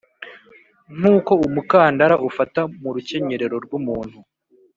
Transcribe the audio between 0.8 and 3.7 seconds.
Nk uko umukandara ufata mu rukenyerero